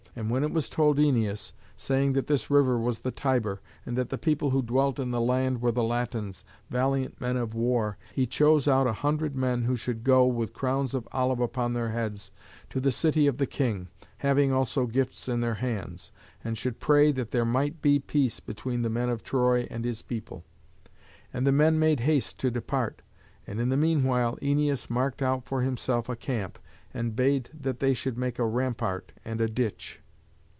[0.13, 4.09] And when it was told Æneas, saying that this river was the Tiber, and that
[4.09, 8.27] the people who dwelt in the land were the Latins, valiant men of war, he
[8.27, 12.29] chose out a hundred men who should go, with crowns of olive upon their heads,
[12.71, 13.87] to the city of the king,
[14.17, 16.11] having also gifts in their hands,
[16.43, 20.01] and should pray that there might be peace between the men of Troy and his
[20.01, 20.43] people.
[21.31, 23.01] And the men made haste to depart;
[23.47, 26.59] and in the meanwhile Æneas marked out for himself a camp,
[26.93, 29.99] and bade that they should make a rampart and a ditch.